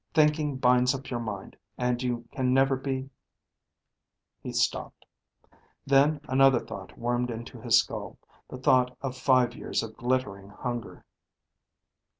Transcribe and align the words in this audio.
Thinking 0.15 0.57
binds 0.57 0.95
up 0.95 1.11
your 1.11 1.19
mind, 1.19 1.55
and 1.77 2.01
you 2.01 2.27
can 2.31 2.55
never 2.55 2.75
be 2.75 3.11
He 4.41 4.51
stopped. 4.51 5.05
Then 5.85 6.21
another 6.23 6.59
thought 6.59 6.97
wormed 6.97 7.29
into 7.29 7.61
his 7.61 7.77
skull, 7.77 8.17
the 8.49 8.57
thought 8.57 8.97
of 9.03 9.15
five 9.15 9.53
years 9.53 9.83
of 9.83 9.95
glittering 9.95 10.49
hunger. 10.49 11.05